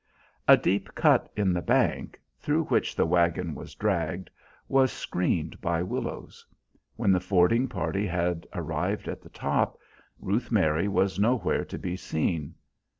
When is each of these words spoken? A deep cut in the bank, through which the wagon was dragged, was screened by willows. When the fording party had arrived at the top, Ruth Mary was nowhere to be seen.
A 0.47 0.57
deep 0.57 0.95
cut 0.95 1.31
in 1.37 1.53
the 1.53 1.61
bank, 1.61 2.19
through 2.39 2.63
which 2.63 2.95
the 2.95 3.05
wagon 3.05 3.53
was 3.53 3.75
dragged, 3.75 4.31
was 4.67 4.91
screened 4.91 5.61
by 5.61 5.83
willows. 5.83 6.43
When 6.95 7.11
the 7.11 7.19
fording 7.19 7.67
party 7.67 8.07
had 8.07 8.47
arrived 8.51 9.07
at 9.07 9.21
the 9.21 9.29
top, 9.29 9.77
Ruth 10.19 10.51
Mary 10.51 10.87
was 10.87 11.19
nowhere 11.19 11.63
to 11.65 11.77
be 11.77 11.95
seen. 11.95 12.55